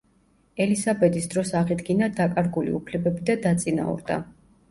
[0.63, 4.17] ელისაბედის დროს აღიდგინა დაკარგული უფლებები და დაწინაურდა.